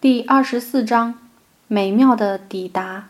[0.00, 1.18] 第二十四章，
[1.66, 3.08] 美妙的抵达。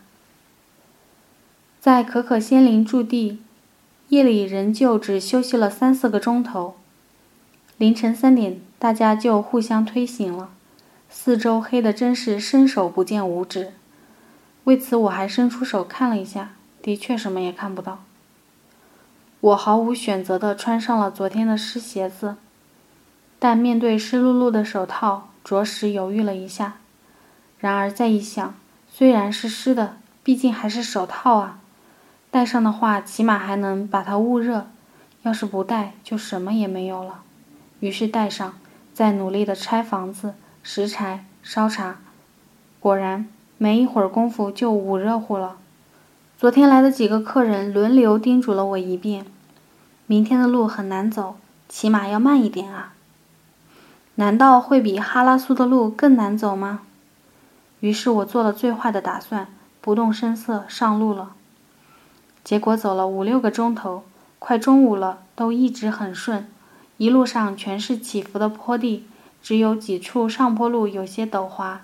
[1.79, 3.43] 在可可仙林驻地，
[4.09, 6.77] 夜里仍旧只休息了三四个钟头。
[7.77, 10.49] 凌晨三点，大家就互相推醒了。
[11.11, 13.75] 四周黑的真是伸手不见五指。
[14.65, 18.03] 为此，我还伸出手看了一下，的确什么也看不到。
[19.41, 22.37] 我毫无选择地穿上了昨天的湿鞋子，
[23.39, 25.29] 但面对湿漉漉的手套。
[25.49, 26.75] 着实犹豫了一下，
[27.59, 28.55] 然而再一想，
[28.87, 31.61] 虽然是湿的，毕竟还是手套啊，
[32.31, 34.67] 戴上的话起码还能把它捂热，
[35.23, 37.23] 要是不戴就什么也没有了。
[37.81, 38.59] 于是戴上，
[38.93, 41.97] 再努力的拆房子、拾柴、烧茶，
[42.79, 45.57] 果然没一会儿功夫就捂热乎了。
[46.37, 49.25] 昨天来的几个客人轮流叮嘱了我一遍：
[50.07, 51.39] 明天的路很难走，
[51.71, 52.93] 起码要慢一点啊。
[54.19, 56.81] 难道会比哈拉苏的路更难走吗？
[57.79, 59.47] 于是我做了最坏的打算，
[59.81, 61.35] 不动声色上路了。
[62.43, 64.03] 结果走了五六个钟头，
[64.41, 66.49] 快中午了，都一直很顺，
[66.97, 69.07] 一路上全是起伏的坡地，
[69.41, 71.83] 只有几处上坡路有些陡滑，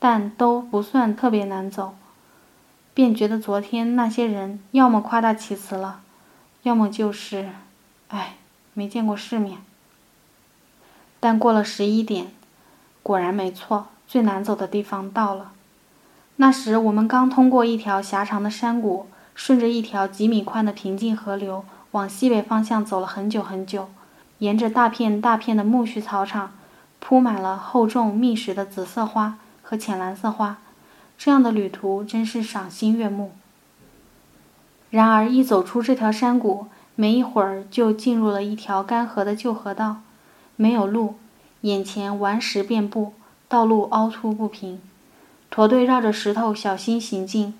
[0.00, 1.94] 但都不算特别难走。
[2.92, 6.00] 便觉得昨天那些人要么夸大其词了，
[6.64, 7.50] 要么就是，
[8.08, 8.34] 唉，
[8.74, 9.58] 没见过世面。
[11.20, 12.28] 但过了十一点，
[13.02, 15.52] 果然没错，最难走的地方到了。
[16.36, 23.88] 那时我们刚通过一条狭长的山谷，顺着一条几米宽的平静河流往西北方向走了很久很久，
[24.38, 26.52] 沿着大片大片的苜蓿草场，
[27.00, 30.58] 铺满了厚重密实的紫色花和浅蓝色花，
[31.16, 33.32] 这样的旅途真是赏心悦目。
[34.90, 39.96] 然而一走出这条山谷，没一会儿就进入了一条干涸的旧河道。
[40.60, 41.14] 没有路，
[41.60, 43.12] 眼前顽石遍布，
[43.46, 44.80] 道路凹凸不平。
[45.48, 47.54] 驼队绕着石头小心行进，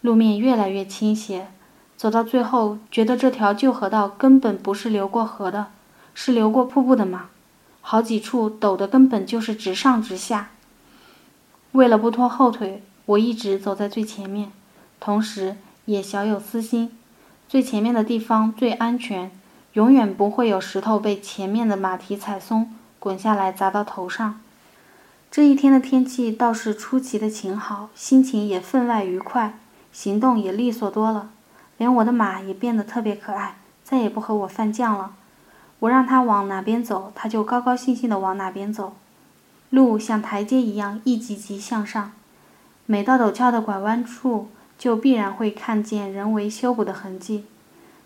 [0.00, 1.48] 路面越来越倾斜。
[1.96, 5.66] 走到最后，觉得这条旧河道根本不是流过河的，
[6.14, 7.30] 是流过瀑布的嘛？
[7.80, 10.50] 好几处陡的根本就是直上直下。
[11.72, 14.52] 为了不拖后腿，我一直走在最前面，
[15.00, 16.96] 同时也小有私心：
[17.48, 19.32] 最前面的地方最安全。
[19.74, 24.40] 永远不会有石头被前面的马蹄踩松，滚下来砸到头上。
[25.30, 29.58] 这一天的天气倒是出奇的晴好，心情也分外愉快，
[29.92, 31.30] 行动也利索多了。
[31.76, 35.12] 连我的马也变得特别可爱，再也不和我犯犟了。
[35.78, 38.96] 我让它往哪边走，它就高高兴兴地往哪边走。
[39.70, 42.10] 路像台阶一样一级级向上，
[42.86, 47.44] 每到陡峭的拐弯处，就必然会看见人为修补的痕迹。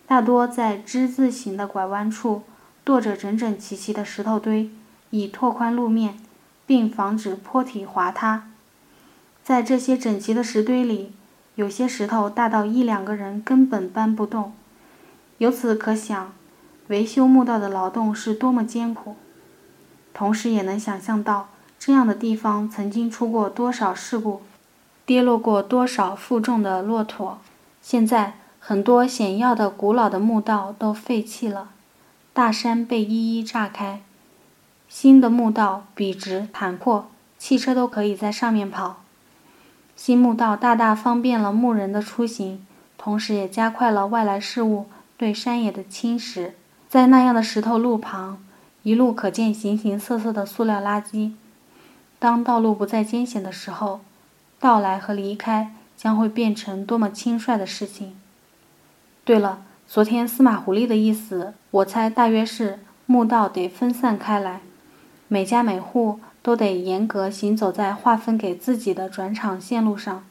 [0.07, 2.43] 大多在之字形的拐弯处，
[2.85, 4.71] 垛着整整齐齐的石头堆，
[5.09, 6.19] 以拓宽路面，
[6.67, 8.51] 并防止坡体滑塌。
[9.43, 11.13] 在这些整齐的石堆里，
[11.55, 14.53] 有些石头大到一两个人根本搬不动。
[15.39, 16.33] 由此可想，
[16.89, 19.17] 维修墓道的劳动是多么艰苦。
[20.13, 21.49] 同时也能想象到，
[21.79, 24.43] 这样的地方曾经出过多少事故，
[25.07, 27.39] 跌落过多少负重的骆驼。
[27.81, 28.35] 现在。
[28.67, 31.69] 很多险要的古老的墓道都废弃了，
[32.33, 34.01] 大山被一一炸开，
[34.89, 39.03] 新的墓道笔直坦阔，汽车都可以在上面跑。
[39.95, 42.67] 新墓道大大方便了牧人的出行，
[42.97, 44.87] 同时也加快了外来事物
[45.19, 46.53] 对山野的侵蚀。
[46.89, 48.43] 在那样的石头路旁，
[48.83, 51.33] 一路可见形形色色的塑料垃圾。
[52.19, 54.01] 当道路不再艰险的时候，
[54.59, 58.17] 到来和离开将会变成多么轻率的事情。
[59.25, 64.61] 对了，昨天司马狐狸的意思，我猜大约是墓道得分散开来，
[65.29, 70.25] 每家每户都得严格行走在划分给自己的转场线路上。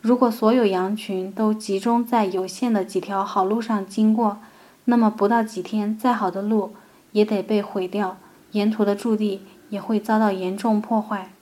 [0.00, 4.38] 如果所有羊群都集中在有限的几条好路上经过，
[4.84, 6.74] 那么不到几天，再好的路
[7.10, 8.18] 也得被毁掉，
[8.52, 11.32] 沿途的驻地也会遭到严重破坏。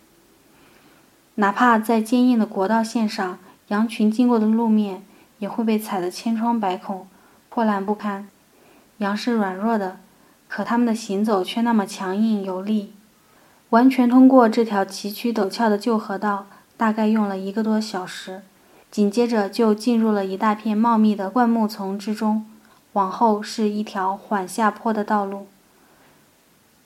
[1.35, 3.39] 哪怕在坚硬的国道线上，
[3.69, 5.03] 羊群经过的路面。
[5.39, 7.07] 也会被踩得千疮百孔、
[7.49, 8.29] 破烂不堪。
[8.99, 9.99] 羊是软弱的，
[10.49, 12.93] 可它们的行走却那么强硬有力。
[13.71, 16.47] 完全通过这条崎岖陡峭的旧河道，
[16.77, 18.43] 大概用了一个多小时。
[18.91, 22.47] 紧接着就进入了一大片茂密的灌木丛之中，
[22.93, 25.47] 往后是一条缓下坡的道路。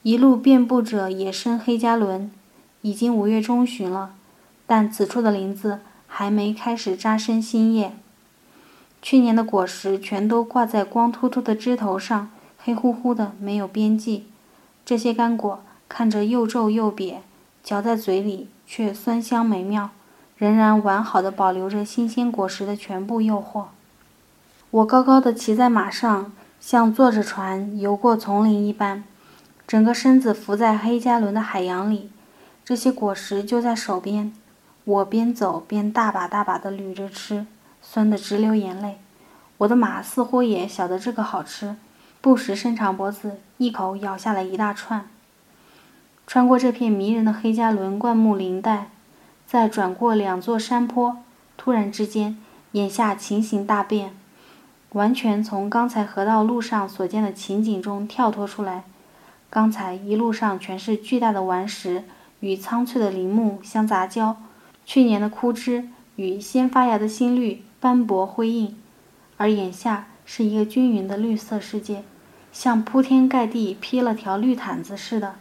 [0.03, 2.31] 一路遍布着野生黑加仑。
[2.83, 4.15] 已经五月中旬了，
[4.67, 7.93] 但此处的林子还没开始扎生新叶。
[9.03, 14.27] 去年的果实全都挂在光秃秃的枝头上，黑乎乎的，没有边际。
[14.85, 17.17] 这些干果看着又皱又瘪，
[17.63, 19.91] 嚼在嘴里却酸香美妙，
[20.37, 23.67] 仍然完好的保留着新鲜果实的全部诱惑。
[24.71, 29.03] 我高高的骑在马上，像坐着船游过丛林一般，
[29.67, 32.11] 整个身子浮在黑加仑的海洋里。
[32.65, 34.33] 这些果实就在手边，
[34.85, 37.47] 我边走边大把大把地捋着吃，
[37.93, 38.99] 酸得直流眼泪。
[39.59, 41.75] 我的马似乎也晓得这个好吃，
[42.21, 45.11] 不时伸长脖子，一口咬下来一大串。
[46.25, 48.91] 穿过这片迷人的黑加仑灌木林带，
[49.45, 51.17] 再转过两座山坡，
[51.57, 52.39] 突然之间，
[52.73, 54.15] 眼下情形大变，
[54.93, 58.85] 完全从刚才河道路上所见的情景中跳脱出来。
[59.51, 62.05] 刚才一路上全是巨大的顽石。
[62.39, 64.35] 与苍翠的林木相杂交，
[64.87, 68.77] 去年的枯枝与先发芽的新绿斑驳辉映，
[69.39, 72.05] 而眼下是一个均匀的绿色世界，
[72.53, 75.37] 像铺天盖地披了条绿毯子似的。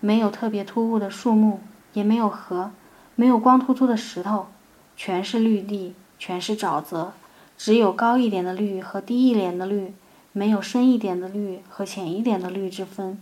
[0.00, 1.60] 没有特别突兀的树木，
[1.94, 2.70] 也没有河，
[3.14, 4.48] 没有光秃秃的石头，
[4.94, 7.14] 全是绿地，全是沼泽，
[7.56, 9.94] 只有高一点的绿和低一点的绿，
[10.32, 13.18] 没有深一点的绿和浅一点的绿之分。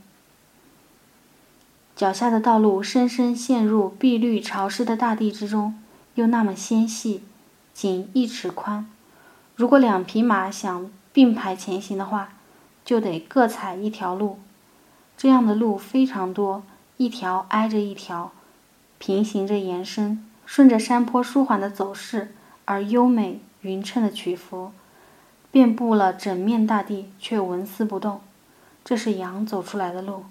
[1.95, 5.79] 脚下的道路深深陷入碧绿潮湿的大地之中，
[6.17, 7.23] 又那么纤细，
[7.73, 8.87] 仅一尺宽。
[9.55, 12.35] 如果两匹马想并排前行的话，
[12.85, 14.39] 就得各踩一条路。
[15.17, 16.63] 这样的路非常多，
[16.97, 18.33] 一条挨着一条，
[18.99, 22.35] 平行着延伸，顺着山坡舒缓的走势
[22.65, 24.73] 而优美匀称的曲幅，
[25.51, 28.21] 遍布了整面大地，却纹丝不动。
[28.85, 30.25] 这是羊走出来的路。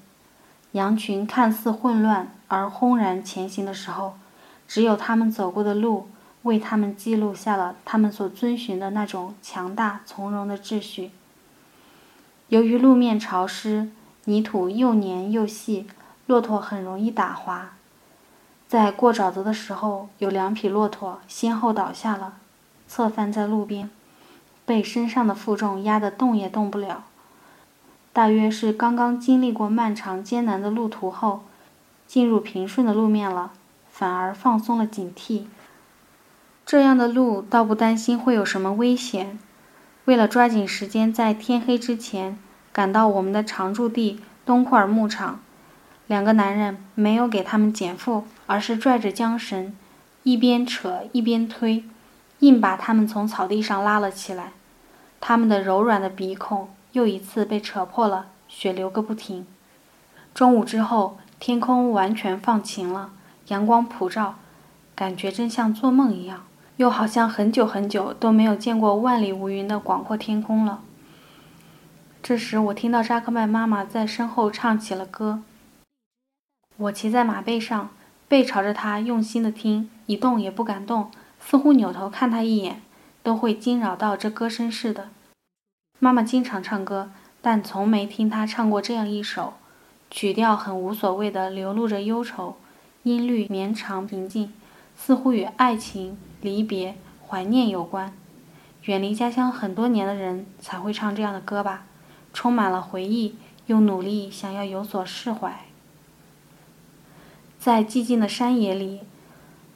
[0.74, 4.16] 羊群看似混乱而轰然前行的时候，
[4.68, 6.08] 只有他们走过的路
[6.44, 11.12] 为他们记录下了他们所遵循的那种强大从容的秩序。
[12.50, 13.90] 由于路面潮湿，
[14.26, 15.88] 泥土又黏又细，
[16.26, 17.74] 骆驼很容易打滑。
[18.68, 22.36] 在过沼泽的时候，有两匹骆驼先后倒下了，
[22.88, 23.90] 侧翻在路边，
[24.66, 27.04] 被身上的负重压得动也动不了。
[28.14, 31.44] 大约是刚刚经历过漫长艰难的路途后，
[32.08, 33.52] 进入平顺的路面了，
[33.90, 35.46] 反而放松了警惕。
[36.72, 39.38] 这样的路倒不担心会有什么危险。
[40.06, 42.40] 为了抓紧时间在天黑之前
[42.72, 45.42] 赶到我们的常驻地东库尔牧场，
[46.08, 49.76] 两个男人没有给他们减负，而是拽着缰绳，
[50.24, 51.84] 一边扯一边推，
[52.40, 54.54] 硬把他们从草地上拉了起来。
[55.20, 56.70] 他们的柔软的鼻孔。
[56.94, 59.46] 又一次被扯破了，血流个不停。
[60.34, 63.10] 中午之后，天空完全放晴了，
[63.50, 64.36] 阳光普照，
[64.96, 66.46] 感觉真像做梦一样，
[66.78, 70.82] 又好像很久很久都没有见过万里无云的广阔天空了。
[72.24, 75.42] 这时，我听到扎克曼妈妈在身后唱起了歌。
[76.78, 77.90] 我骑在马背上，
[78.28, 82.82] 背朝着她，用心的听，一动也不敢动，似乎扭头看她一眼，
[83.22, 85.10] 都会惊扰到这歌声似的。
[86.00, 89.54] 妈妈经常唱歌，但从没听她唱过这样一首，
[90.10, 92.58] 曲调很无所谓的流露着忧愁，
[93.04, 94.54] 音律绵长平静，
[94.96, 96.96] 似乎与爱情、离别、
[97.28, 98.14] 怀念有关。
[98.84, 101.86] 远离家乡很多年的人才会唱这样的歌吧，
[102.34, 103.36] 充满了回忆，
[103.68, 105.66] 又努力想要有所释怀。
[107.60, 109.02] 在寂静的山野里，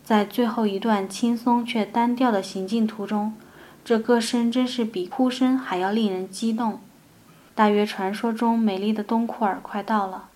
[0.04, 3.36] 在最后一段轻松却单调的行进途中。
[3.84, 6.80] 这歌声真是比哭声还要令人激动。
[7.54, 10.30] 大约传说中美丽的东库尔快到了，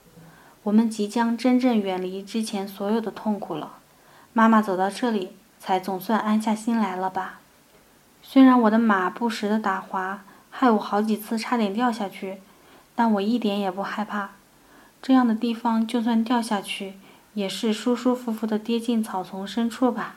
[0.62, 3.77] 我们即将真正远离之前所有的痛苦了。
[4.31, 5.29] 妈妈走到这里，
[5.60, 7.39] 才总算安下心来了吧？
[8.24, 12.42] 虽然我的马不时的打滑，害我好几次差点掉下去，
[12.96, 14.30] 但我一点也不害怕。
[15.01, 16.94] 这样的地方，就算掉下去，
[17.34, 20.16] 也是舒舒服服的跌进草丛深处吧。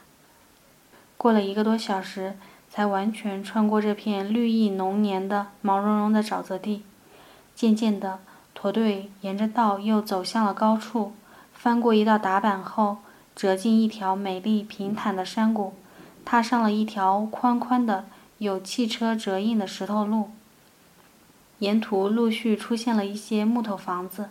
[1.17, 2.37] 过了一个多小时。
[2.75, 6.85] 才完全穿过这片绿意浓黏的毛茸茸的沼泽地。
[7.55, 8.21] 渐渐的，
[8.55, 11.13] 驼队沿着道又走向了高处，
[11.53, 12.97] 翻过一道打板后，
[13.35, 15.75] 折进一条美丽平坦的山谷，
[16.25, 18.07] 踏上了一条宽宽的、
[18.39, 20.31] 有汽车辙印的石头路。
[21.59, 24.31] 沿途陆续出现了一些木头房子，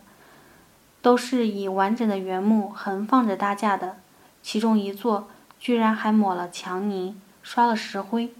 [1.01, 3.97] 都是以完整的原木横放着搭架的，
[4.43, 5.29] 其中一座
[5.59, 7.15] 居然还抹了墙泥。
[7.43, 8.31] 刷了石灰，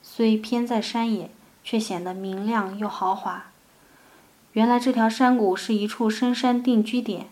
[0.00, 1.28] 虽偏在山野，
[1.64, 3.46] 却显得明亮又豪华。
[4.52, 7.26] 原来这条山谷是一处深山定居点，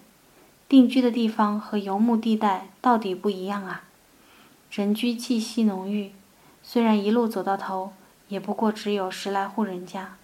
[0.68, 3.84] 定居的地方和游牧地带到底不一样啊！
[4.70, 6.10] 人居气息浓郁，
[6.62, 7.92] 虽然一路走到头，
[8.28, 10.16] 也不过只有十来户人家。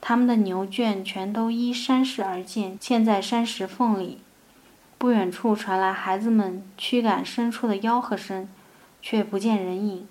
[0.00, 4.18] 他们的牛圈全都依山势而建，嵌在山石缝里。
[4.98, 8.48] 不远处传来孩子们驱赶牲畜的吆喝声，
[9.00, 10.06] 却不见人影。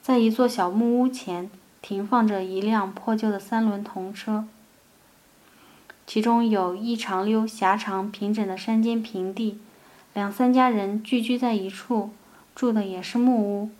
[0.00, 1.50] 在一座小木屋前，
[1.82, 4.46] 停放着一辆破旧的三轮童车，
[6.08, 9.58] 其中有一长溜狭长平整的山间平地，
[10.14, 12.12] 两三家人聚居在一处，
[12.54, 13.70] 住的也是木屋。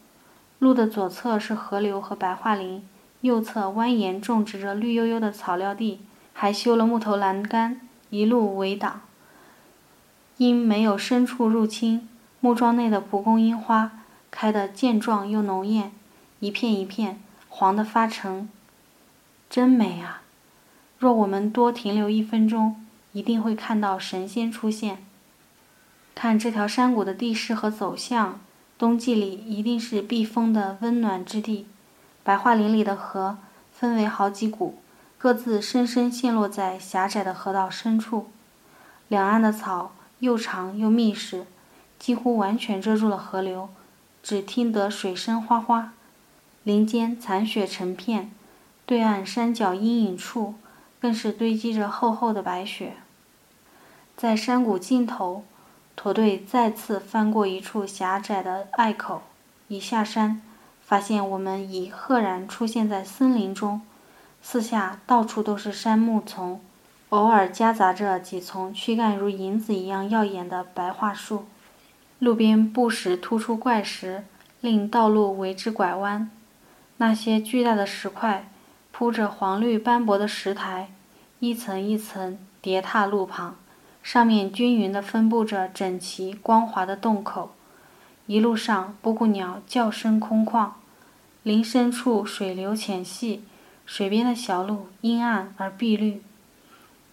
[0.58, 2.86] 路的左侧是河流和白桦林，
[3.22, 6.00] 右侧蜿蜒种植着绿油油的草料地，
[6.34, 7.80] 还修了木头栏杆，
[8.10, 9.00] 一路围挡。
[10.36, 12.06] 因没有牲畜入侵，
[12.40, 15.92] 木桩内的蒲公英花开得健壮又浓艳，
[16.40, 17.18] 一片一片
[17.48, 18.50] 黄得发沉，
[19.48, 20.20] 真美啊！
[20.98, 25.04] 若我们多停留一分钟，一定会看到神仙出现。
[26.14, 28.40] 看这条山谷的地势和走向，
[28.76, 31.66] 冬季里一定是避风的温暖之地。
[32.22, 33.38] 白桦林里的河
[33.72, 34.78] 分为好几股，
[35.16, 38.28] 各自深深陷落在狭窄的河道深处，
[39.08, 39.92] 两岸的草。
[40.20, 41.46] 又长又密实，
[41.96, 43.68] 几乎完全遮住了河流，
[44.20, 45.92] 只听得水声哗哗。
[46.64, 48.32] 林间残雪成片，
[48.84, 50.56] 对岸山脚阴影处
[51.00, 52.94] 更是堆积着厚厚的白雪。
[54.16, 55.44] 在山谷尽头，
[55.94, 59.22] 驼队再次翻过一处狭窄的隘口，
[59.68, 60.42] 一下山，
[60.82, 63.80] 发现我们已赫然出现在森林中，
[64.42, 66.60] 四下到处都是杉木丛。
[67.10, 71.46] 偶尔夹杂着几丛躯干如银子一样耀眼的白桦树，
[72.18, 74.24] 路边不时突出怪石，
[74.60, 76.30] 令道路为之拐弯。
[76.98, 78.50] 那些巨大的石块
[78.98, 80.90] 铺着黄绿斑驳的石台，
[81.38, 83.54] 一层一层叠踏路旁，
[84.02, 87.52] 上面均匀地分布着整齐光滑的洞口。
[88.26, 90.70] 一路上，布谷鸟叫声空旷，
[91.44, 93.44] 林深处水流浅细，
[93.86, 96.20] 水边的小路阴暗而碧绿。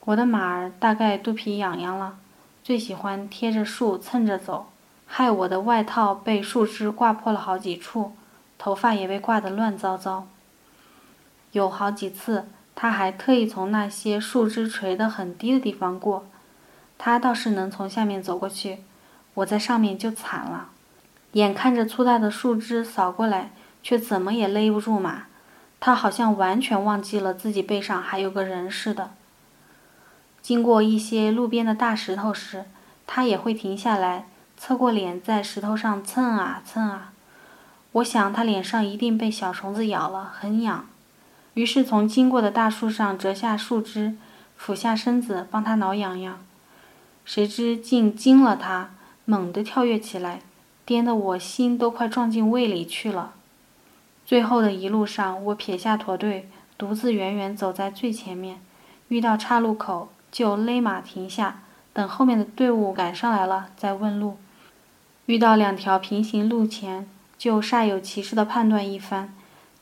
[0.06, 2.18] 我的马儿大概肚皮痒痒了，
[2.64, 4.72] 最喜欢贴着树蹭着走，
[5.06, 8.14] 害我的外套被树枝挂破了好几处，
[8.58, 10.26] 头发也被挂得乱糟糟。
[11.56, 16.26] 有好几次，他还特意从那些树枝垂得很低的地方过，
[16.98, 18.80] 他倒是能从下面走过去，
[19.36, 20.68] 我在上面就惨了，
[21.32, 25.28] 眼看着粗大的树枝扫过来，却怎么也勒不住马，
[25.80, 29.12] 他好像完全忘记了自己背上还有个人似的。
[30.42, 32.66] 经过一些路边的大石头时，
[33.08, 37.14] 他也会停下来，侧过脸在石头上蹭啊蹭啊。
[37.94, 40.86] 我想他脸上一定被小虫子咬了，很痒。
[41.56, 44.16] 于是从经过的大树上折下树枝，
[44.56, 46.38] 俯下身子帮它挠痒痒。
[47.26, 48.92] 谁知竟惊了它，
[49.26, 50.42] 猛地跳跃起来，
[50.86, 53.34] 颠得我心都快撞进胃里去了。
[54.26, 56.48] 最后的一路上，我撇下驼队，
[56.78, 58.60] 独自远远走在最前面，
[59.08, 60.10] 遇到岔路口。
[60.32, 61.62] 就勒马停下，
[61.94, 64.38] 等后面的队伍赶上来了再问路。
[65.28, 67.08] 遇到两条平行路前，
[67.38, 69.34] 就煞有其事地判断一番，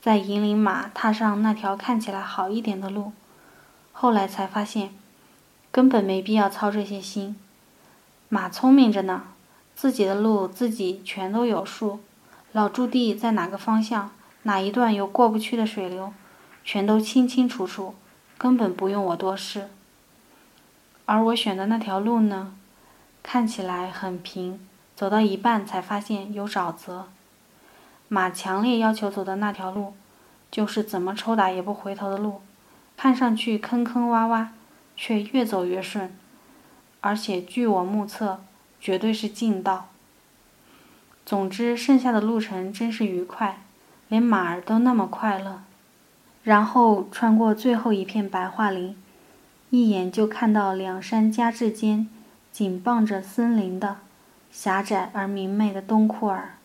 [0.04, 3.12] 再引领马踏上那条看起来好一点的路。
[3.90, 4.94] 后来才发现，
[5.72, 7.34] 根本没必要操这些心。
[8.28, 9.22] 马聪明着呢，
[9.74, 12.00] 自己的路自己全都有数。
[12.52, 14.10] 老驻地在哪个方向，
[14.42, 16.12] 哪一段有过不去的水流，
[16.62, 17.94] 全都清清楚楚，
[18.36, 19.70] 根本不用我多事。
[21.06, 22.54] 而我选的那条路呢，
[23.22, 24.60] 看起来很平，
[24.94, 27.08] 走到一半才发现有沼泽。
[28.08, 29.94] 马强烈要求走的那条路，
[30.50, 32.40] 就是怎么抽打也不回头的路，
[32.96, 34.48] 看上去坑坑洼洼，
[34.96, 36.14] 却越走越顺，
[37.00, 38.40] 而且据我目测，
[38.80, 39.88] 绝对是近道。
[41.26, 43.62] 总之，剩下的路程真是愉快，
[44.08, 45.62] 连马儿都那么快乐。
[46.42, 48.96] 然后穿过最后一片白桦林。
[49.70, 52.06] 一眼就看到两山夹峙间，
[52.52, 53.96] 紧傍着森林的
[54.52, 56.58] 狭窄而明媚的东库尔。